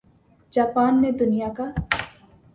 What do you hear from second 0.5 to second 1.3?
Japan نے